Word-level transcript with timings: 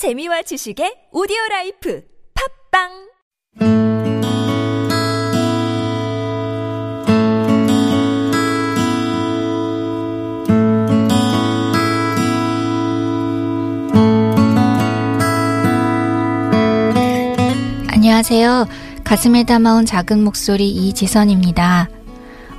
재미와 0.00 0.40
지식의 0.40 1.12
오디오 1.12 1.36
라이프 1.50 2.02
팟빵 2.72 2.88
안녕하세요. 17.92 18.66
가슴에 19.04 19.44
담아온 19.44 19.84
작은 19.84 20.24
목소리 20.24 20.70
이지선입니다. 20.70 21.90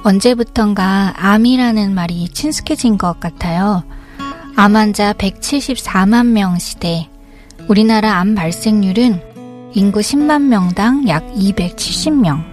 언제부턴가 0.04 1.16
암이라는 1.18 1.96
말이 1.96 2.30
친숙해진 2.30 3.00
것 3.00 3.20
같아요. 3.20 3.84
암 4.56 4.76
환자 4.76 5.14
174만 5.14 6.28
명 6.28 6.60
시대. 6.60 7.11
우리나라 7.68 8.18
암 8.18 8.36
발생률은 8.36 9.22
인구 9.74 10.00
10만 10.00 10.44
명당 10.44 11.08
약 11.08 11.26
270명. 11.34 12.44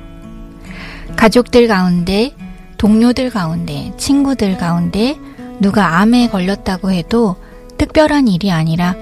가족들 1.16 1.66
가운데, 1.66 2.32
동료들 2.76 3.30
가운데, 3.30 3.92
친구들 3.96 4.56
가운데 4.56 5.16
누가 5.60 5.98
암에 6.00 6.28
걸렸다고 6.28 6.92
해도 6.92 7.36
특별한 7.76 8.28
일이 8.28 8.52
아니라 8.52 8.94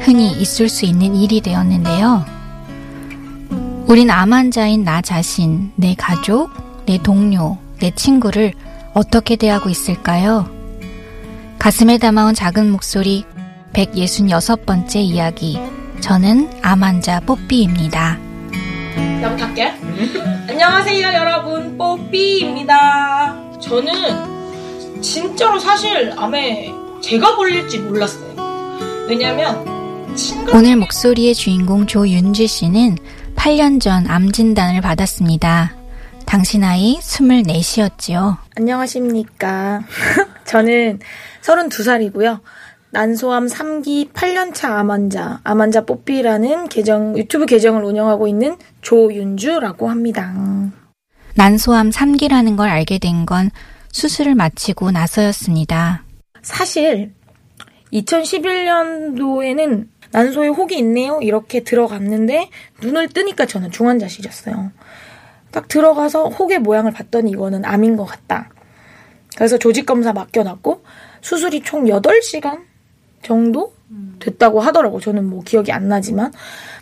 흔히 0.00 0.32
있을 0.32 0.68
수 0.68 0.84
있는 0.84 1.14
일이 1.14 1.40
되었는데요. 1.40 2.24
우린 3.86 4.10
암 4.10 4.32
환자인 4.32 4.82
나 4.82 5.00
자신, 5.00 5.70
내 5.76 5.94
가족, 5.94 6.50
내 6.86 6.98
동료, 6.98 7.58
내 7.78 7.92
친구를 7.94 8.52
어떻게 8.94 9.36
대하고 9.36 9.68
있을까요? 9.68 10.48
가슴에 11.58 11.98
담아온 11.98 12.34
작은 12.34 12.72
목소리 12.72 13.24
166번째 13.72 14.96
이야기. 14.96 15.58
저는 16.00 16.50
암 16.62 16.82
환자 16.82 17.20
뽀삐입니다. 17.20 18.18
나부터 19.20 19.44
할게. 19.46 19.72
안녕하세요, 20.48 21.08
여러분. 21.14 21.76
뽀삐입니다. 21.78 23.58
저는 23.60 23.92
진짜로 25.00 25.58
사실 25.58 26.12
암에 26.16 26.72
제가 27.02 27.36
걸릴지 27.36 27.78
몰랐어요. 27.80 28.32
왜냐면 29.08 30.14
친구 30.16 30.56
오늘 30.56 30.76
목소리의 30.76 31.34
주인공 31.34 31.86
조윤주 31.86 32.46
씨는 32.46 32.98
8년 33.36 33.80
전 33.80 34.06
암 34.08 34.30
진단을 34.32 34.80
받았습니다. 34.80 35.74
당시 36.26 36.58
나이 36.58 36.98
24이었지요. 37.00 38.36
안녕하십니까. 38.56 39.80
저는 40.44 41.00
32살이고요. 41.42 42.40
난소암 42.92 43.46
3기 43.46 44.12
8년차 44.12 44.70
암환자, 44.72 45.40
암환자 45.44 45.86
뽀삐라는 45.86 46.68
계정, 46.68 47.16
유튜브 47.16 47.46
계정을 47.46 47.82
운영하고 47.84 48.26
있는 48.28 48.58
조윤주라고 48.82 49.88
합니다. 49.88 50.30
난소암 51.34 51.88
3기라는 51.88 52.58
걸 52.58 52.68
알게 52.68 52.98
된 52.98 53.24
건 53.24 53.50
수술을 53.92 54.34
마치고 54.34 54.90
나서였습니다. 54.90 56.04
사실 56.42 57.12
2011년도에는 57.92 59.86
난소에 60.10 60.48
혹이 60.48 60.76
있네요. 60.78 61.20
이렇게 61.22 61.60
들어갔는데 61.60 62.50
눈을 62.82 63.08
뜨니까 63.08 63.46
저는 63.46 63.70
중환자실이었어요. 63.70 64.70
딱 65.50 65.68
들어가서 65.68 66.28
혹의 66.28 66.58
모양을 66.58 66.92
봤더니 66.92 67.30
이거는 67.30 67.64
암인 67.64 67.96
것 67.96 68.04
같다. 68.04 68.50
그래서 69.36 69.56
조직 69.58 69.86
검사 69.86 70.12
맡겨놨고 70.12 70.84
수술이 71.22 71.62
총 71.62 71.84
8시간 71.84 72.71
정도 73.22 73.72
됐다고 74.18 74.60
하더라고. 74.60 75.00
저는 75.00 75.28
뭐 75.28 75.42
기억이 75.42 75.72
안 75.72 75.88
나지만. 75.88 76.32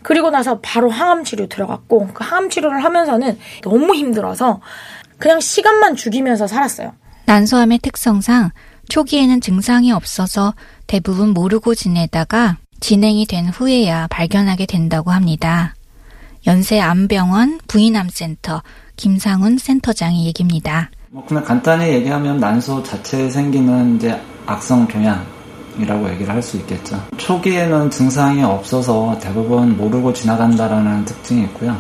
그리고 0.02 0.30
나서 0.30 0.60
바로 0.60 0.90
항암 0.90 1.24
치료 1.24 1.46
들어갔고 1.46 2.08
그 2.14 2.24
항암 2.24 2.50
치료를 2.50 2.84
하면서는 2.84 3.38
너무 3.62 3.94
힘들어서 3.94 4.60
그냥 5.18 5.40
시간만 5.40 5.96
죽이면서 5.96 6.46
살았어요. 6.46 6.92
난소암의 7.26 7.78
특성상 7.78 8.50
초기에는 8.88 9.40
증상이 9.40 9.92
없어서 9.92 10.54
대부분 10.86 11.30
모르고 11.30 11.74
지내다가 11.74 12.56
진행이 12.80 13.26
된 13.26 13.48
후에야 13.48 14.08
발견하게 14.08 14.66
된다고 14.66 15.10
합니다. 15.10 15.74
연세암병원 16.46 17.60
부인암센터 17.68 18.62
김상훈 18.96 19.58
센터장의 19.58 20.24
얘기입니다. 20.26 20.90
뭐 21.10 21.24
그냥 21.26 21.44
간단히 21.44 21.88
얘기하면 21.88 22.38
난소 22.38 22.82
자체에 22.82 23.28
생기는 23.28 23.96
이제 23.96 24.18
악성 24.46 24.88
종양 24.88 25.24
이라고 25.82 26.08
얘기를 26.10 26.32
할 26.32 26.42
수 26.42 26.56
있겠죠. 26.58 27.00
초기에는 27.16 27.90
증상이 27.90 28.42
없어서 28.42 29.18
대부분 29.20 29.76
모르고 29.76 30.12
지나간다라는 30.12 31.04
특징이 31.04 31.42
있고요. 31.42 31.76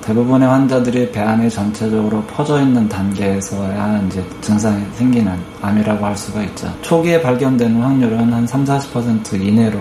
대부분의 0.00 0.48
환자들이 0.48 1.10
배 1.12 1.20
안에 1.20 1.48
전체적으로 1.50 2.22
퍼져 2.22 2.62
있는 2.62 2.88
단계에서야 2.88 4.02
이제 4.06 4.24
증상이 4.40 4.82
생기는 4.94 5.38
암이라고 5.60 6.06
할 6.06 6.16
수가 6.16 6.42
있죠. 6.44 6.72
초기에 6.80 7.20
발견되는 7.20 7.82
확률은 7.82 8.32
한 8.32 8.46
3, 8.46 8.64
40% 8.64 9.34
이내로 9.40 9.78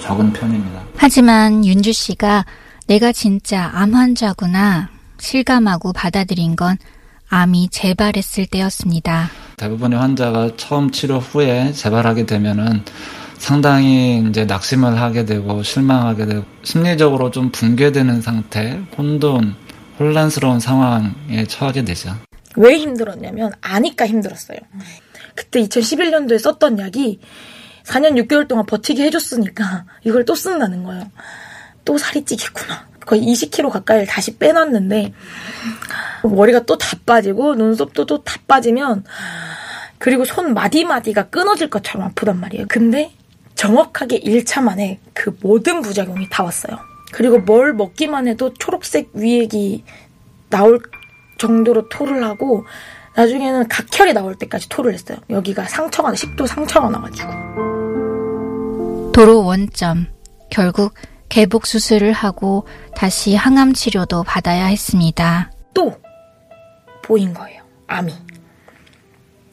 적은 0.00 0.32
편입니다. 0.32 0.82
하지만 0.96 1.64
윤주 1.64 1.92
씨가 1.92 2.44
내가 2.86 3.12
진짜 3.12 3.70
암 3.72 3.94
환자구나 3.94 4.90
실감하고 5.18 5.92
받아들인 5.92 6.54
건 6.56 6.76
암이 7.28 7.70
재발했을 7.70 8.46
때였습니다. 8.46 9.30
대부분의 9.56 9.98
환자가 9.98 10.50
처음 10.56 10.90
치료 10.90 11.18
후에 11.18 11.72
재발하게 11.72 12.26
되면은 12.26 12.82
상당히 13.38 14.24
이제 14.28 14.44
낙심을 14.44 15.00
하게 15.00 15.24
되고 15.24 15.62
실망하게 15.62 16.26
되고 16.26 16.44
심리적으로 16.62 17.30
좀 17.30 17.50
붕괴되는 17.50 18.20
상태, 18.20 18.80
혼돈, 18.96 19.54
혼란스러운 19.98 20.60
상황에 20.60 21.44
처하게 21.48 21.84
되죠. 21.84 22.14
왜 22.56 22.78
힘들었냐면 22.78 23.52
아니까 23.60 24.06
힘들었어요. 24.06 24.58
그때 25.34 25.62
2011년도에 25.62 26.38
썼던 26.38 26.78
약이 26.78 27.20
4년 27.84 28.22
6개월 28.26 28.48
동안 28.48 28.66
버티게 28.66 29.04
해줬으니까 29.04 29.84
이걸 30.04 30.24
또 30.24 30.34
쓴다는 30.34 30.82
거예요. 30.82 31.10
또 31.84 31.96
살이 31.98 32.24
찌겠구나. 32.24 32.86
거의 33.06 33.22
20kg 33.22 33.70
가까이를 33.70 34.06
다시 34.06 34.36
빼놨는데 34.36 35.12
머리가 36.22 36.60
또 36.64 36.76
다 36.78 36.96
빠지고 37.06 37.54
눈썹도 37.54 38.06
또 38.06 38.22
다 38.22 38.36
빠지면 38.46 39.04
그리고 39.98 40.24
손 40.24 40.54
마디마디가 40.54 41.24
끊어질 41.30 41.70
것처럼 41.70 42.08
아프단 42.08 42.38
말이에요. 42.40 42.66
근데 42.68 43.12
정확하게 43.54 44.20
1차 44.20 44.62
만에 44.62 45.00
그 45.14 45.34
모든 45.40 45.80
부작용이 45.80 46.28
다 46.30 46.42
왔어요. 46.44 46.78
그리고 47.12 47.38
뭘 47.38 47.72
먹기만 47.72 48.28
해도 48.28 48.52
초록색 48.54 49.10
위액이 49.14 49.84
나올 50.50 50.80
정도로 51.38 51.88
토를 51.88 52.22
하고 52.24 52.64
나중에는 53.14 53.68
각혈이 53.68 54.12
나올 54.12 54.34
때까지 54.34 54.68
토를 54.68 54.92
했어요. 54.92 55.18
여기가 55.30 55.64
상처가 55.64 56.12
10도 56.12 56.46
상처가 56.46 56.90
나가지고. 56.90 57.30
도로 59.12 59.44
원점. 59.44 60.06
결국 60.50 60.92
개복 61.30 61.66
수술을 61.66 62.12
하고 62.12 62.66
다시 62.94 63.34
항암 63.34 63.72
치료도 63.72 64.22
받아야 64.24 64.66
했습니다. 64.66 65.50
또 65.74 65.94
보인 67.06 67.32
거예요. 67.32 67.62
암이. 67.86 68.12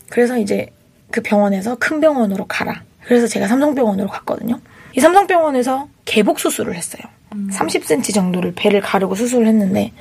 그래서 0.09 0.40
이제 0.40 0.68
그 1.12 1.22
병원에서 1.22 1.75
큰 1.75 2.00
병원으로 2.00 2.46
가라. 2.47 2.81
그래서 3.06 3.28
제가 3.28 3.47
삼성병원으로 3.47 4.08
갔거든요. 4.09 4.59
이 4.96 5.00
삼성병원에서 5.00 5.88
개복 6.06 6.40
수술을 6.40 6.74
했어요. 6.75 7.03
30cm 7.31 8.13
정도를 8.13 8.53
배를 8.56 8.81
가르고 8.81 9.13
수술을 9.13 9.46
했는데 9.47 9.92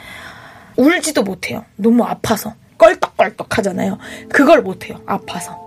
울지도 0.76 1.22
못해요. 1.22 1.64
너무 1.76 2.04
아파서. 2.04 2.54
껄떡껄떡 2.78 3.58
하잖아요. 3.58 3.98
그걸 4.30 4.62
못해요. 4.62 5.00
아파서. 5.06 5.60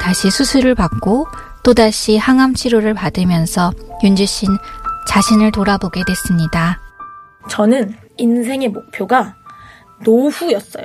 다시 0.00 0.30
수술을 0.30 0.76
받고 0.76 1.26
또다시 1.64 2.16
항암 2.16 2.54
치료를 2.54 2.94
받으면서 2.94 3.72
윤주 4.04 4.24
씨는 4.24 4.56
자신을 5.08 5.50
돌아보게 5.50 6.04
됐습니다. 6.06 6.80
저는 7.48 7.94
인생의 8.16 8.68
목표가 8.68 9.34
노후였어요. 10.02 10.84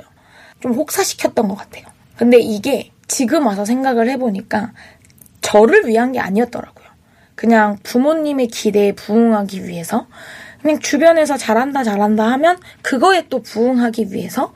좀 0.60 0.72
혹사시켰던 0.72 1.48
것 1.48 1.56
같아요. 1.56 1.84
근데 2.16 2.38
이게 2.38 2.90
지금 3.08 3.46
와서 3.46 3.64
생각을 3.64 4.08
해보니까 4.10 4.72
저를 5.40 5.86
위한 5.86 6.12
게 6.12 6.18
아니었더라고요. 6.18 6.86
그냥 7.34 7.76
부모님의 7.82 8.48
기대에 8.48 8.92
부응하기 8.92 9.64
위해서 9.64 10.06
그냥 10.62 10.80
주변에서 10.80 11.36
잘한다 11.36 11.84
잘한다 11.84 12.24
하면 12.32 12.58
그거에 12.82 13.28
또 13.28 13.42
부응하기 13.42 14.12
위해서 14.12 14.52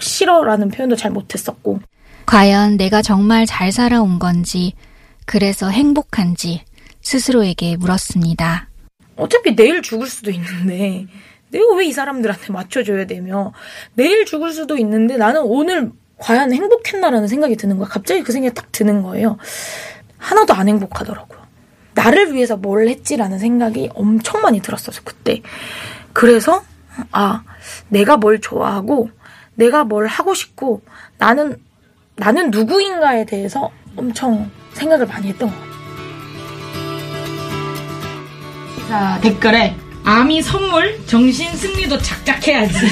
싫어라는 0.00 0.70
표현도 0.70 0.96
잘 0.96 1.10
못했었고 1.10 1.80
과연 2.26 2.76
내가 2.76 3.02
정말 3.02 3.44
잘 3.46 3.70
살아온 3.70 4.18
건지 4.18 4.72
그래서 5.26 5.68
행복한지 5.68 6.64
스스로에게 7.02 7.76
물었습니다. 7.76 8.68
어차피 9.16 9.54
내일 9.54 9.82
죽을 9.82 10.08
수도 10.08 10.30
있는데 10.30 11.06
내가 11.50 11.74
왜 11.74 11.86
이 11.86 11.92
사람들한테 11.92 12.52
맞춰줘야 12.52 13.06
되며 13.06 13.52
내일 13.94 14.24
죽을 14.24 14.52
수도 14.52 14.76
있는데 14.78 15.16
나는 15.16 15.42
오늘 15.42 15.90
과연 16.18 16.52
행복했나라는 16.52 17.28
생각이 17.28 17.56
드는 17.56 17.78
거야. 17.78 17.88
갑자기 17.88 18.22
그 18.22 18.32
생각이 18.32 18.54
딱 18.54 18.70
드는 18.72 19.02
거예요. 19.02 19.38
하나도 20.18 20.52
안 20.54 20.68
행복하더라고요. 20.68 21.40
나를 21.94 22.32
위해서 22.34 22.56
뭘 22.56 22.88
했지라는 22.88 23.38
생각이 23.38 23.90
엄청 23.94 24.42
많이 24.42 24.60
들었어요, 24.60 24.96
그때. 25.04 25.42
그래서, 26.12 26.62
아, 27.10 27.42
내가 27.88 28.16
뭘 28.16 28.40
좋아하고, 28.40 29.10
내가 29.54 29.84
뭘 29.84 30.06
하고 30.06 30.34
싶고, 30.34 30.82
나는, 31.18 31.56
나는 32.16 32.50
누구인가에 32.50 33.24
대해서 33.24 33.70
엄청 33.96 34.50
생각을 34.74 35.06
많이 35.06 35.28
했던. 35.28 35.50
자, 38.88 39.18
댓글에 39.22 39.74
아미 40.04 40.42
선물 40.42 41.00
정신 41.06 41.54
승리도 41.56 41.98
작작해야지. 41.98 42.74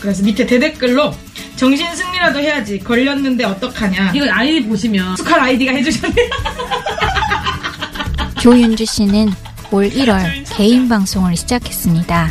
그래서 0.00 0.22
밑에 0.22 0.46
대댓글로 0.46 1.14
정신 1.56 1.94
승리라도 1.94 2.40
해야지. 2.40 2.78
걸렸는데 2.78 3.44
어떡하냐. 3.44 4.12
이거 4.14 4.26
아이디 4.30 4.66
보시면 4.66 5.16
스칼 5.16 5.40
아이디가 5.40 5.72
해주셨네요. 5.72 6.28
조윤주 8.40 8.84
씨는 8.86 9.32
올 9.70 9.90
1월 9.90 10.44
개인 10.56 10.88
방송을 10.88 11.36
시작했습니다. 11.36 12.30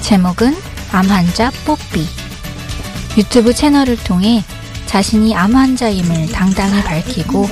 제목은 0.00 0.54
암 0.92 1.06
환자 1.06 1.50
뽀삐. 1.64 2.06
유튜브 3.16 3.52
채널을 3.52 3.96
통해 4.04 4.44
자신이 4.86 5.34
암 5.34 5.56
환자임을 5.56 6.30
당당히 6.32 6.82
밝히고 6.82 7.48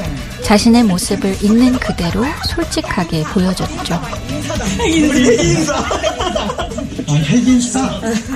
자신의 0.46 0.84
모습을 0.84 1.42
있는 1.42 1.76
그대로 1.80 2.24
솔직하게 2.48 3.24
보여줬죠. 3.24 3.94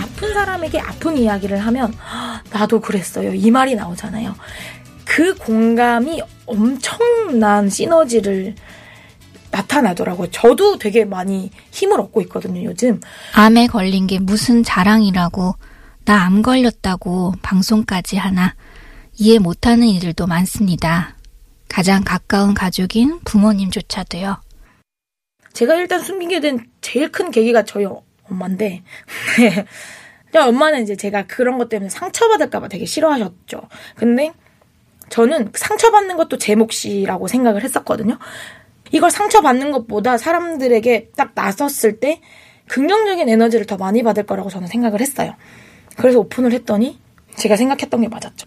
아픈 0.03 0.35
사람에게 0.35 0.81
아픈 0.81 1.17
이야기를 1.17 1.59
하면 1.59 1.95
나도 2.51 2.81
그랬어요. 2.81 3.33
이 3.33 3.53
말이 3.53 3.77
나오잖아요. 3.77 4.35
그 5.05 5.37
공감이 5.37 6.21
엄청난 6.47 7.71
시너지를 7.71 8.57
나타나더라고요. 9.53 10.33
저도 10.33 10.79
되게 10.79 11.05
많이 11.05 11.53
힘을 11.71 12.01
얻고 12.01 12.23
있거든요, 12.23 12.65
요즘. 12.65 13.01
암에 13.35 13.69
걸린 13.69 14.09
게 14.09 14.19
무슨 14.19 14.65
자랑이라고 14.65 15.55
나 16.07 16.25
암 16.25 16.43
걸렸다고 16.43 17.35
방송까지 17.41 18.17
하나 18.17 18.57
이해 19.17 19.39
못하는 19.39 19.87
이들도 19.87 20.27
많습니다. 20.27 21.15
가장 21.71 22.03
가까운 22.05 22.53
가족인 22.53 23.21
부모님조차도요. 23.25 24.37
제가 25.53 25.75
일단 25.77 26.01
숨기게 26.01 26.41
된 26.41 26.67
제일 26.81 27.11
큰 27.11 27.31
계기가 27.31 27.65
저희 27.65 27.85
어- 27.85 28.03
엄마인데, 28.29 28.83
저희 30.33 30.49
엄마는 30.49 30.83
이제 30.83 30.97
제가 30.97 31.27
그런 31.27 31.59
것 31.59 31.69
때문에 31.69 31.89
상처받을까봐 31.89 32.69
되게 32.69 32.85
싫어하셨죠. 32.85 33.63
근데 33.97 34.33
저는 35.09 35.53
상처받는 35.55 36.17
것도 36.17 36.39
제 36.39 36.55
몫이라고 36.55 37.27
생각을 37.29 37.63
했었거든요. 37.65 38.19
이걸 38.93 39.11
상처받는 39.11 39.71
것보다 39.73 40.19
사람들에게 40.19 41.11
딱 41.17 41.33
나섰을 41.35 42.01
때 42.01 42.21
긍정적인 42.69 43.29
에너지를 43.29 43.67
더 43.67 43.77
많이 43.77 44.03
받을 44.03 44.25
거라고 44.27 44.51
저는 44.51 44.69
생각을 44.69 45.01
했어요. 45.01 45.35
그래서 45.97 46.19
오픈을 46.21 46.53
했더니 46.53 46.99
제가 47.37 47.57
생각했던 47.57 48.01
게 48.01 48.09
맞았죠. 48.09 48.47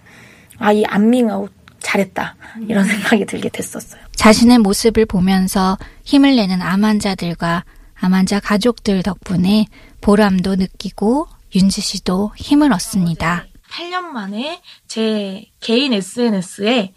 아, 0.59 0.71
이 0.71 0.85
안밍아웃 0.85 1.51
잘했다. 1.83 2.35
이런 2.67 2.85
생각이 2.85 3.25
들게 3.25 3.49
됐었어요. 3.49 4.01
자신의 4.15 4.57
모습을 4.59 5.05
보면서 5.05 5.77
힘을 6.03 6.35
내는 6.35 6.61
암 6.61 6.83
환자들과 6.83 7.65
암 7.95 8.13
환자 8.13 8.39
가족들 8.39 9.03
덕분에 9.03 9.67
보람도 10.01 10.55
느끼고 10.55 11.27
윤지 11.55 11.81
씨도 11.81 12.31
힘을 12.35 12.73
얻습니다. 12.73 13.45
8년 13.69 14.01
만에 14.01 14.61
제 14.87 15.45
개인 15.59 15.93
SNS에 15.93 16.93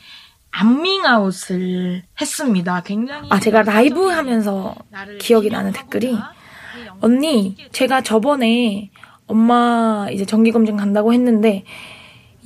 안밍아웃을 0.50 2.02
했습니다. 2.20 2.82
굉장히 2.82 3.28
아 3.30 3.38
제가 3.38 3.62
라이브 3.62 4.06
하면서 4.06 4.74
기억이 5.20 5.50
나는 5.50 5.72
댓글이 5.72 6.18
언니 7.00 7.56
제가 7.72 8.02
저번에 8.02 8.90
엄마 9.26 10.06
이제 10.10 10.24
정기 10.24 10.52
검진 10.52 10.76
간다고 10.76 11.12
했는데 11.12 11.64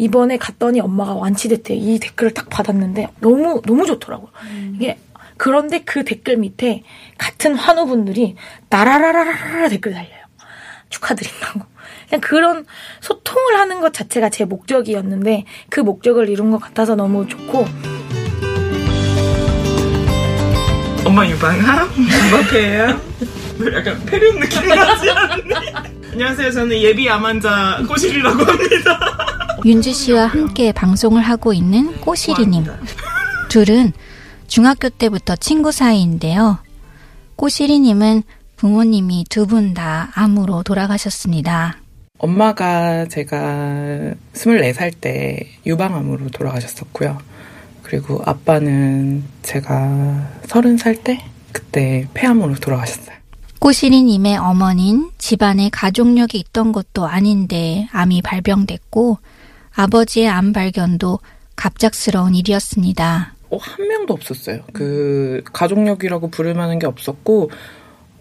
이번에 0.00 0.38
갔더니 0.38 0.80
엄마가 0.80 1.12
완치됐대요. 1.12 1.76
이 1.78 1.98
댓글을 1.98 2.32
딱 2.32 2.48
받았는데 2.48 3.08
너무 3.20 3.60
너무 3.66 3.84
좋더라고요. 3.84 4.30
이게 4.74 4.96
그런데 5.36 5.82
그 5.84 6.04
댓글 6.06 6.38
밑에 6.38 6.84
같은 7.18 7.54
환우분들이 7.54 8.34
나라라라라 8.70 9.68
댓글 9.68 9.92
달려요. 9.92 10.24
축하드린다고. 10.88 11.60
그냥 12.08 12.20
그런 12.22 12.66
소통을 13.00 13.58
하는 13.58 13.82
것 13.82 13.92
자체가 13.92 14.30
제 14.30 14.46
목적이었는데 14.46 15.44
그 15.68 15.80
목적을 15.80 16.30
이룬 16.30 16.50
것 16.50 16.58
같아서 16.58 16.94
너무 16.94 17.28
좋고 17.28 17.66
엄마 21.04 21.26
유방함? 21.28 21.78
엄마 21.88 22.50
폐암? 22.50 23.00
약간 23.74 24.02
폐렴 24.06 24.40
느낌 24.40 24.66
나지 24.66 25.10
않니? 25.10 25.54
안녕하세요. 26.12 26.50
저는 26.52 26.78
예비 26.78 27.08
암환자 27.08 27.82
꼬실이라고 27.86 28.44
합니다. 28.44 29.19
윤지 29.64 29.92
씨와 29.92 30.26
함께 30.26 30.72
방송을 30.72 31.22
하고 31.22 31.52
있는 31.52 32.00
꼬시리님. 32.00 32.64
둘은 33.50 33.92
중학교 34.46 34.88
때부터 34.88 35.36
친구 35.36 35.70
사이인데요. 35.72 36.58
꼬시리님은 37.36 38.22
부모님이 38.56 39.24
두 39.28 39.46
분 39.46 39.74
다 39.74 40.10
암으로 40.14 40.62
돌아가셨습니다. 40.62 41.78
엄마가 42.18 43.06
제가 43.06 44.14
24살 44.34 44.92
때 45.00 45.46
유방암으로 45.66 46.28
돌아가셨었고요. 46.30 47.18
그리고 47.82 48.22
아빠는 48.26 49.24
제가 49.42 50.30
30살 50.42 51.02
때 51.02 51.24
그때 51.52 52.06
폐암으로 52.14 52.54
돌아가셨어요. 52.56 53.16
꼬시리님의 53.58 54.36
어머닌 54.38 55.10
집안에 55.18 55.68
가족력이 55.70 56.38
있던 56.38 56.72
것도 56.72 57.06
아닌데 57.06 57.88
암이 57.92 58.22
발병됐고 58.22 59.18
아버지의 59.80 60.28
암 60.28 60.52
발견도 60.52 61.20
갑작스러운 61.56 62.34
일이었습니다. 62.34 63.34
어, 63.48 63.56
한 63.56 63.88
명도 63.88 64.12
없었어요. 64.12 64.60
그 64.74 65.42
가족력이라고 65.52 66.28
부를 66.28 66.54
만한 66.54 66.78
게 66.78 66.86
없었고 66.86 67.50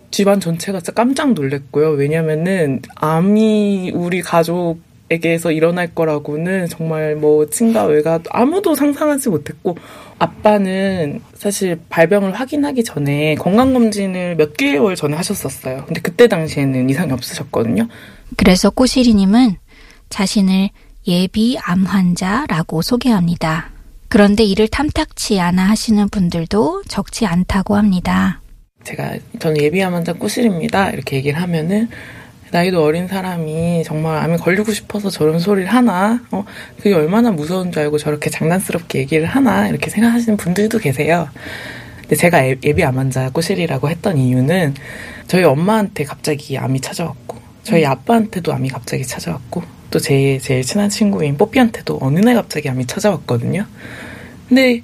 집안 0.10 0.40
전체가 0.40 0.80
진짜 0.80 0.94
깜짝 0.94 1.34
놀랐고요. 1.34 1.90
왜냐면은 1.92 2.82
암이 2.96 3.92
우리 3.94 4.22
가족에게서 4.22 5.52
일어날 5.52 5.94
거라고는 5.94 6.68
정말 6.68 7.18
뭐 7.18 7.50
친가 7.50 7.84
외가 7.86 8.20
아무도 8.30 8.74
상상하지 8.74 9.30
못했고 9.30 9.78
아빠는 10.18 11.22
사실 11.34 11.78
발병을 11.90 12.34
확인하기 12.34 12.86
전에 12.86 13.36
건강검진을 13.36 14.38
몇 14.38 14.56
개월 14.56 14.96
전에 14.96 15.16
하셨었어요. 15.18 15.84
근데 15.86 16.00
그때 16.00 16.28
당시에는 16.28 16.89
이상이 16.89 17.12
없으셨거든요. 17.12 17.88
그래서 18.38 18.70
꼬시리님은 18.70 19.58
자신을 20.10 20.70
예비 21.10 21.58
암 21.63 21.86
환자라고 21.86 22.84
소개합니다. 22.84 23.70
그런데 24.10 24.44
이를 24.44 24.68
탐탁치 24.68 25.39
않아 25.39 25.63
하시는 25.63 26.08
분들도 26.10 26.84
적지 26.88 27.25
않다고 27.25 27.75
합니다. 27.75 28.42
제가 28.84 29.16
저는 29.39 29.60
예비암 29.62 29.94
환자 29.94 30.13
꾸실입니다. 30.13 30.92
이렇게 30.92 31.18
얘기를 31.18 31.42
하면은 31.42 31.89
나이도 32.51 32.84
어린 32.84 33.08
사람이 33.08 33.84
정말 33.86 34.18
암에 34.20 34.38
걸리고 34.38 34.72
싶어서 34.72 35.10
저런 35.10 35.39
소리를 35.39 35.72
하나? 35.72 36.20
어, 36.32 36.46
그게 36.78 36.94
얼마나 36.94 37.32
무서운 37.32 37.72
줄 37.72 37.82
알고 37.84 37.98
저렇게 37.98 38.30
장난스럽게 38.30 39.00
얘기를 39.00 39.25
하나? 39.25 39.68
이렇게 39.68 39.89
생각하시는 39.89 40.38
분들도 40.38 40.78
계세요. 40.80 41.28
근데 42.01 42.16
제가 42.16 42.48
예- 42.48 42.58
예비암 42.63 42.98
환자 42.98 43.30
꾸실이라고 43.32 43.89
했던 43.89 44.18
이유는 44.18 44.75
저희 45.28 45.44
엄마한테 45.44 46.04
갑자기 46.06 46.58
암이 46.58 46.82
찾아왔고 46.82 47.38
저희 47.63 47.86
아빠한테도 47.86 48.51
암이 48.54 48.70
갑자기 48.70 49.06
찾아왔고 49.06 49.78
또 49.91 50.00
제 50.00 50.38
제일 50.41 50.63
친한 50.63 50.89
친구인 50.89 51.38
뽀삐한테도 51.38 52.00
어느 52.01 52.19
날 52.19 52.36
갑자기 52.36 52.69
암이 52.69 52.86
찾아왔거든요. 52.86 53.65
근데 54.48 54.84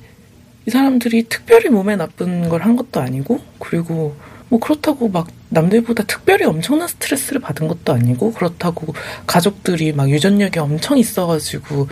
이 0.67 0.69
사람들이 0.71 1.25
특별히 1.29 1.69
몸에 1.69 1.95
나쁜 1.95 2.49
걸 2.49 2.61
한 2.61 2.75
것도 2.75 2.99
아니고 2.99 3.39
그리고 3.59 4.15
뭐 4.49 4.59
그렇다고 4.59 5.09
막 5.09 5.27
남들보다 5.49 6.03
특별히 6.03 6.45
엄청난 6.45 6.87
스트레스를 6.87 7.41
받은 7.41 7.67
것도 7.67 7.93
아니고 7.93 8.33
그렇다고 8.33 8.93
가족들이 9.27 9.91
막 9.93 10.09
유전력이 10.09 10.59
엄청 10.59 10.97
있어가지고 10.97 11.87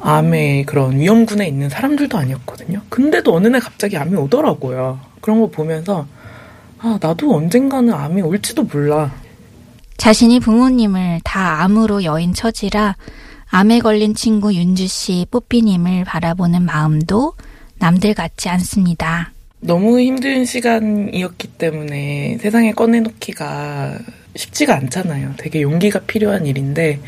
암의 0.00 0.64
그런 0.66 0.98
위험군에 0.98 1.46
있는 1.48 1.68
사람들도 1.68 2.16
아니었거든요. 2.18 2.82
근데도 2.88 3.34
어느 3.34 3.48
날 3.48 3.60
갑자기 3.60 3.96
암이 3.96 4.14
오더라고요. 4.16 5.00
그런 5.20 5.40
거 5.40 5.48
보면서 5.48 6.06
아 6.78 6.98
나도 7.00 7.34
언젠가는 7.34 7.92
암이 7.92 8.22
올지도 8.22 8.64
몰라. 8.64 9.12
자신이 9.96 10.40
부모님을 10.40 11.20
다 11.24 11.62
암으로 11.62 12.04
여인 12.04 12.34
처지라 12.34 12.96
암에 13.48 13.78
걸린 13.80 14.14
친구 14.14 14.52
윤주 14.54 14.86
씨 14.88 15.26
뽀삐님을 15.30 16.04
바라보는 16.04 16.62
마음도 16.62 17.34
남들 17.78 18.14
같지 18.14 18.48
않습니다. 18.48 19.32
너무 19.60 20.00
힘든 20.00 20.44
시간이었기 20.44 21.48
때문에 21.58 22.38
세상에 22.40 22.72
꺼내놓기가 22.72 23.98
쉽지가 24.36 24.74
않잖아요. 24.74 25.34
되게 25.38 25.62
용기가 25.62 26.00
필요한 26.00 26.44
일인데 26.46 27.00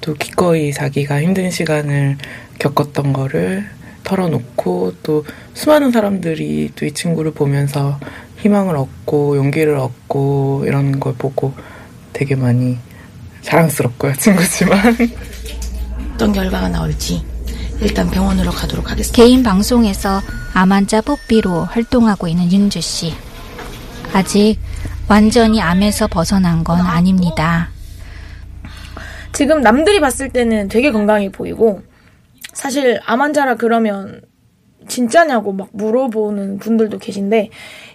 또 0.00 0.14
기꺼이 0.14 0.72
자기가 0.72 1.22
힘든 1.22 1.50
시간을 1.50 2.18
겪었던 2.58 3.12
거를 3.12 3.66
털어놓고 4.04 4.94
또 5.02 5.24
수많은 5.54 5.90
사람들이 5.90 6.70
또 6.76 6.86
이 6.86 6.92
친구를 6.92 7.32
보면서 7.32 7.98
희망을 8.38 8.76
얻고 8.76 9.36
용기를 9.36 9.76
얻고 9.76 10.64
이런 10.66 11.00
걸 11.00 11.14
보고 11.14 11.52
되게 12.12 12.34
많이 12.34 12.78
자랑스럽고요 13.42 14.14
친구지만 14.14 14.96
어떤 16.14 16.32
결과가 16.32 16.68
나올지 16.68 17.24
일단 17.80 18.10
병원으로 18.10 18.50
가도록 18.50 18.90
하겠습니다. 18.90 19.16
개인 19.16 19.42
방송에서 19.42 20.20
암환자 20.52 21.02
뽀삐로 21.02 21.64
활동하고 21.64 22.26
있는 22.26 22.50
윤주 22.50 22.80
씨. 22.80 23.14
아직 24.12 24.56
완전히 25.08 25.60
암에서 25.60 26.08
벗어난 26.08 26.64
건 26.64 26.80
아닙니다. 26.80 27.70
지금 29.32 29.60
남들이 29.60 30.00
봤을 30.00 30.28
때는 30.30 30.68
되게 30.68 30.90
건강해 30.90 31.30
보이고 31.30 31.82
사실 32.52 32.98
암 33.06 33.20
환자라 33.20 33.54
그러면 33.54 34.20
진짜냐고 34.86 35.52
막 35.52 35.68
물어보는 35.72 36.58
분들도 36.58 36.98
계신데 36.98 37.50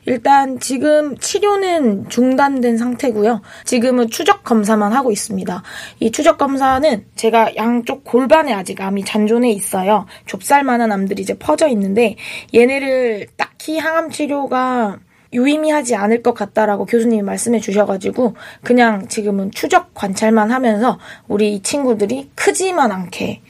일단 0.05 0.59
지금 0.59 1.17
치료는 1.17 2.09
중단된 2.09 2.77
상태고요. 2.77 3.41
지금은 3.63 4.09
추적 4.09 4.43
검사만 4.43 4.91
하고 4.91 5.11
있습니다. 5.11 5.63
이 5.99 6.11
추적 6.11 6.37
검사는 6.37 7.05
제가 7.15 7.55
양쪽 7.55 8.03
골반에 8.03 8.53
아직 8.53 8.81
암이 8.81 9.05
잔존해 9.05 9.49
있어요. 9.51 10.05
좁쌀만한 10.25 10.91
암들이 10.91 11.21
이제 11.21 11.37
퍼져 11.37 11.67
있는데 11.69 12.15
얘네를 12.53 13.27
딱히 13.37 13.77
항암 13.77 14.09
치료가 14.09 14.99
유의미하지 15.33 15.95
않을 15.95 16.21
것 16.21 16.33
같다라고 16.33 16.85
교수님이 16.85 17.23
말씀해 17.23 17.59
주셔가지고 17.59 18.35
그냥 18.63 19.07
지금은 19.07 19.51
추적 19.51 19.93
관찰만 19.93 20.51
하면서 20.51 20.99
우리 21.27 21.55
이 21.55 21.61
친구들이 21.61 22.29
크지만 22.35 22.91
않게 22.91 23.41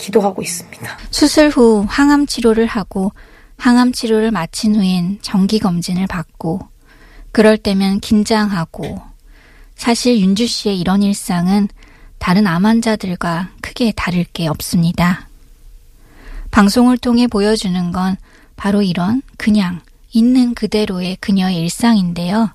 기도하고 0.00 0.42
있습니다. 0.42 0.98
수술 1.10 1.50
후 1.50 1.84
항암 1.88 2.26
치료를 2.26 2.66
하고 2.66 3.12
항암 3.56 3.92
치료를 3.92 4.30
마친 4.30 4.74
후엔 4.74 5.18
정기 5.22 5.58
검진을 5.58 6.06
받고 6.06 6.60
그럴 7.32 7.56
때면 7.58 8.00
긴장하고 8.00 9.00
사실 9.76 10.18
윤주 10.18 10.46
씨의 10.46 10.80
이런 10.80 11.02
일상은 11.02 11.68
다른 12.18 12.46
암 12.46 12.66
환자들과 12.66 13.50
크게 13.62 13.92
다를 13.92 14.24
게 14.24 14.46
없습니다. 14.48 15.28
방송을 16.50 16.98
통해 16.98 17.26
보여주는 17.26 17.92
건 17.92 18.16
바로 18.56 18.82
이런 18.82 19.22
그냥 19.38 19.80
있는 20.12 20.54
그대로의 20.54 21.16
그녀의 21.20 21.56
일상인데요. 21.56 22.50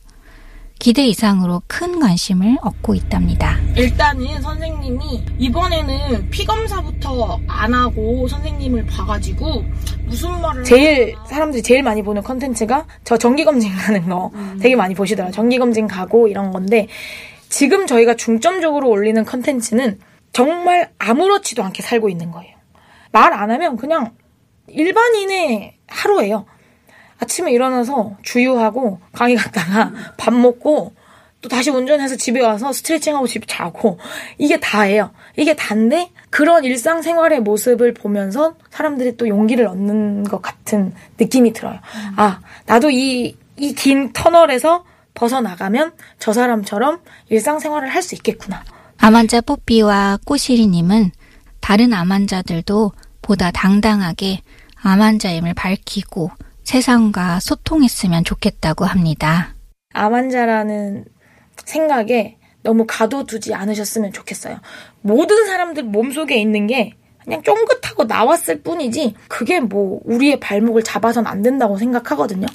기대 0.79 1.05
이상으로 1.07 1.63
큰 1.67 1.99
관심을 1.99 2.57
얻고 2.61 2.93
있답니다. 2.95 3.57
일단은 3.75 4.41
선생님이 4.41 5.25
이번에는 5.39 6.29
피 6.29 6.45
검사부터 6.45 7.39
안 7.47 7.73
하고 7.73 8.27
선생님을 8.27 8.85
봐가지고 8.85 9.63
무슨 10.05 10.39
말을 10.41 10.63
제일 10.63 11.15
사람들이 11.27 11.63
제일 11.63 11.81
많이 11.81 12.03
보는 12.03 12.21
컨텐츠가 12.21 12.85
저 13.03 13.17
정기 13.17 13.45
검진 13.45 13.73
가는 13.73 14.07
거 14.07 14.31
되게 14.61 14.75
많이 14.75 14.93
보시더라고요. 14.93 15.33
정기 15.33 15.57
검진 15.57 15.87
가고 15.87 16.27
이런 16.27 16.51
건데 16.51 16.87
지금 17.49 17.87
저희가 17.87 18.15
중점적으로 18.15 18.89
올리는 18.89 19.23
컨텐츠는 19.23 19.99
정말 20.33 20.91
아무렇지도 20.99 21.63
않게 21.63 21.81
살고 21.81 22.09
있는 22.09 22.31
거예요. 22.31 22.53
말 23.11 23.33
안 23.33 23.49
하면 23.49 23.77
그냥 23.77 24.11
일반인의 24.67 25.77
하루예요. 25.87 26.45
아침에 27.19 27.51
일어나서 27.51 28.17
주유하고 28.23 28.99
강의 29.13 29.35
갔다가 29.35 29.91
밥 30.17 30.33
먹고 30.33 30.93
또 31.41 31.49
다시 31.49 31.69
운전해서 31.69 32.15
집에 32.15 32.41
와서 32.41 32.73
스트레칭하고 32.73 33.27
집에 33.27 33.45
자고 33.47 33.99
이게 34.37 34.59
다예요. 34.59 35.11
이게 35.37 35.55
다인데 35.55 36.11
그런 36.31 36.63
일상생활의 36.63 37.41
모습을 37.41 37.93
보면서 37.93 38.55
사람들이 38.71 39.15
또 39.17 39.27
용기를 39.27 39.67
얻는 39.67 40.23
것 40.23 40.41
같은 40.41 40.93
느낌이 41.19 41.53
들어요. 41.53 41.79
아 42.15 42.39
나도 42.65 42.89
이 42.89 43.35
이 43.57 43.73
긴 43.73 44.11
터널에서 44.11 44.83
벗어나가면 45.13 45.93
저 46.19 46.33
사람처럼 46.33 46.99
일상생활을 47.29 47.87
할 47.87 48.03
수 48.03 48.15
있겠구나. 48.15 48.63
암 48.97 49.15
환자 49.15 49.39
뽀삐와 49.39 50.19
꼬시리님은 50.25 51.11
다른 51.61 51.93
암 51.93 52.11
환자들도 52.11 52.91
보다 53.21 53.51
당당하게 53.51 54.41
암 54.81 55.01
환자임을 55.01 55.53
밝히고 55.53 56.31
세상과 56.65 57.39
소통했으면 57.39 58.23
좋겠다고 58.23 58.85
합니다. 58.85 59.53
암 59.93 60.13
환자라는 60.13 61.05
생각에 61.63 62.37
너무 62.63 62.85
가둬두지 62.87 63.53
않으셨으면 63.53 64.11
좋겠어요. 64.11 64.59
모든 65.01 65.45
사람들 65.45 65.83
몸속에 65.83 66.35
있는 66.37 66.67
게 66.67 66.93
그냥 67.23 67.41
쫑긋하고 67.43 68.03
나왔을 68.05 68.61
뿐이지 68.61 69.15
그게 69.27 69.59
뭐 69.59 69.99
우리의 70.03 70.39
발목을 70.39 70.83
잡아선 70.83 71.27
안 71.27 71.41
된다고 71.41 71.77
생각하거든요. 71.77 72.47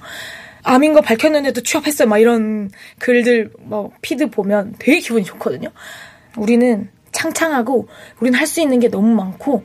암인 0.63 0.93
거 0.93 1.01
밝혔는데도 1.01 1.63
취업했어요. 1.63 2.09
막 2.09 2.19
이런 2.19 2.71
글들 2.99 3.53
뭐 3.61 3.91
피드 4.03 4.29
보면 4.29 4.75
되게 4.79 4.99
기분이 5.01 5.25
좋거든요. 5.25 5.71
우리는 6.37 6.91
창창하고 7.13 7.89
우리는 8.21 8.39
할 8.39 8.47
수 8.47 8.61
있는 8.61 8.79
게 8.81 8.89
너무 8.89 9.15
많고 9.15 9.65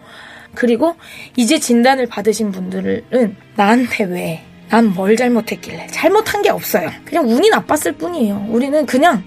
그리고 0.55 0.95
이제 1.35 1.59
진단을 1.59 2.07
받으신 2.07 2.51
분들은 2.51 3.35
나한테 3.55 4.03
왜? 4.05 4.43
난 4.69 4.87
뭘 4.87 5.15
잘못했길래? 5.15 5.87
잘못한 5.87 6.41
게 6.41 6.49
없어요. 6.49 6.89
그냥 7.05 7.29
운이 7.29 7.49
나빴을 7.49 7.93
뿐이에요. 7.93 8.47
우리는 8.49 8.85
그냥 8.85 9.23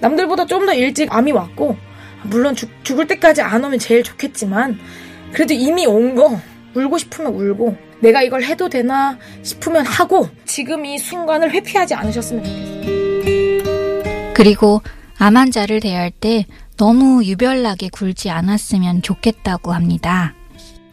남들보다 0.00 0.46
좀 0.46 0.66
더 0.66 0.74
일찍 0.74 1.12
암이 1.14 1.32
왔고 1.32 1.76
물론 2.24 2.54
죽, 2.54 2.68
죽을 2.84 3.06
때까지 3.06 3.40
안 3.42 3.64
오면 3.64 3.78
제일 3.78 4.02
좋겠지만 4.02 4.78
그래도 5.32 5.54
이미 5.54 5.86
온 5.86 6.14
거 6.14 6.38
울고 6.74 6.98
싶으면 6.98 7.34
울고 7.34 7.76
내가 8.00 8.22
이걸 8.22 8.42
해도 8.44 8.68
되나 8.68 9.18
싶으면 9.42 9.84
하고 9.86 10.28
지금 10.44 10.84
이 10.86 10.98
순간을 10.98 11.50
회피하지 11.52 11.94
않으셨으면 11.94 12.44
좋겠어요. 12.44 14.32
그리고 14.34 14.80
암 15.18 15.36
환자를 15.36 15.80
대할 15.80 16.10
때 16.10 16.46
너무 16.76 17.24
유별나게 17.24 17.88
굴지 17.90 18.30
않았으면 18.30 19.02
좋겠다고 19.02 19.72
합니다. 19.72 20.34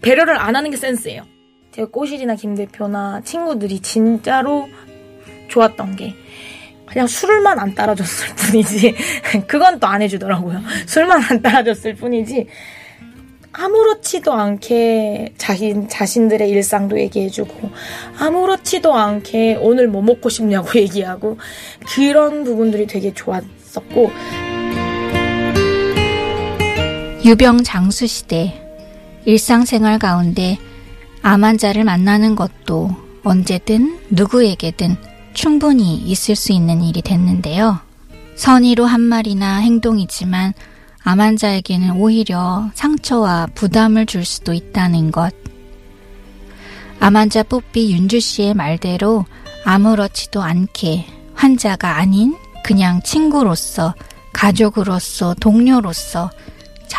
배려를 0.02 0.38
안 0.38 0.56
하는 0.56 0.72
게 0.72 0.78
센스예요. 0.78 1.24
제가 1.72 1.90
꼬실이나 1.90 2.36
김 2.36 2.56
대표나 2.56 3.22
친구들이 3.24 3.80
진짜로 3.80 4.68
좋았던 5.50 5.96
게 5.96 6.16
그냥 6.86 7.06
술만 7.08 7.60
안 7.60 7.76
따라줬을 7.76 8.36
뿐이지 8.36 8.96
그건 9.48 9.80
또 9.80 9.88
안 9.88 10.02
해주더라고요. 10.02 10.62
술만 10.88 11.22
안 11.30 11.42
따라줬을 11.42 11.96
뿐이지 11.96 12.48
아무렇지도 13.52 14.32
않게 14.34 15.34
자신 15.38 15.88
자신들의 15.90 16.50
일상도 16.50 17.00
얘기해주고 17.00 17.72
아무렇지도 18.20 18.94
않게 18.94 19.58
오늘 19.62 19.88
뭐 19.88 20.02
먹고 20.02 20.30
싶냐고 20.30 20.68
얘기하고 20.80 21.38
그런 21.96 22.44
부분들이 22.44 22.86
되게 22.88 23.14
좋았었고 23.14 24.12
유병 27.26 27.64
장수 27.64 28.08
시대 28.08 28.66
일상생활 29.26 30.00
가운데 30.00 30.58
암 31.22 31.44
환자를 31.44 31.84
만나는 31.84 32.36
것도 32.36 32.96
언제든 33.26 34.00
누구에게든 34.10 34.96
충분히 35.34 35.96
있을 35.96 36.38
수 36.38 36.54
있는 36.54 36.82
일이 36.82 37.02
됐는데요. 37.02 37.80
선의로 38.36 38.86
한 38.86 39.02
말이나 39.02 39.58
행동이지만 39.58 40.54
암 41.04 41.20
환자에게는 41.20 41.98
오히려 41.98 42.70
상처와 42.74 43.48
부담을 43.54 44.06
줄 44.06 44.24
수도 44.24 44.54
있다는 44.54 45.12
것. 45.12 45.34
암 47.02 47.18
환자 47.18 47.44
뽀삐 47.44 47.92
윤주 47.92 48.22
씨의 48.22 48.54
말대로 48.54 49.26
아무렇지도 49.66 50.42
않게 50.42 51.06
환자가 51.36 51.98
아닌 51.98 52.38
그냥 52.64 53.02
친구로서, 53.04 53.94
가족으로서, 54.32 55.36
동료로서 55.40 56.30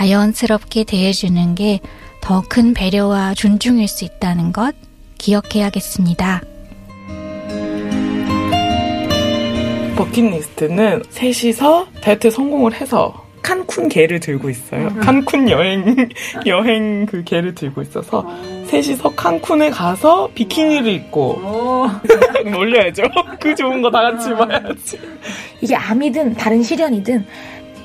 자연스럽게 0.05 0.85
대해주는 0.85 1.55
게 1.55 1.81
더 2.23 2.43
큰 2.49 2.73
배려와 2.75 3.35
존중일 3.35 3.87
수 3.89 4.05
있다는 4.07 4.53
것 4.53 4.75
기억해야겠습니다. 5.19 6.41
버킷리스트는 9.97 11.03
셋이서 11.11 11.87
다이어트 12.03 12.31
성공을 12.31 12.75
해서 12.75 13.27
칸쿤 13.43 13.91
개를 13.91 14.21
들고 14.21 14.49
있어요. 14.51 14.89
칸쿤 15.01 15.51
여행 15.51 16.09
여행 16.47 17.05
그 17.07 17.23
개를 17.25 17.55
들고 17.55 17.83
있어서 17.83 18.25
셋이서 18.69 19.15
칸쿤에 19.15 19.71
가서 19.71 20.31
비키니를 20.35 20.93
입고 20.93 21.41
놀려야죠. 22.51 23.03
그 23.41 23.55
좋은 23.55 23.83
거 23.83 23.91
다 23.91 24.01
같이 24.03 24.31
봐야지. 24.31 24.99
이게 25.61 25.75
암이든 25.75 26.35
다른 26.35 26.63
시련이든 26.63 27.27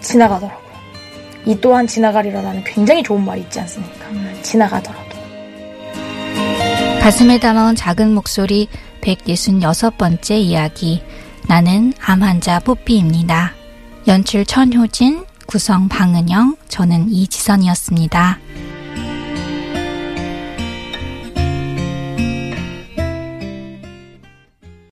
지나가더라고요. 0.01 0.64
이 1.45 1.55
또한 1.61 1.85
지나가리라라는 1.85 2.63
굉장히 2.63 3.03
좋은 3.03 3.23
말이 3.23 3.41
있지 3.41 3.59
않습니까? 3.59 4.05
지나가더라도. 4.41 5.15
가슴에 7.01 7.39
담아온 7.39 7.75
작은 7.75 8.13
목소리 8.13 8.67
166번째 9.01 10.31
이야기. 10.39 11.03
나는 11.47 11.93
암 12.03 12.23
환자 12.23 12.59
뽀삐입니다. 12.59 13.53
연출 14.07 14.45
천효진, 14.45 15.25
구성 15.45 15.87
방은영, 15.87 16.57
저는 16.67 17.09
이지선이었습니다. 17.09 18.39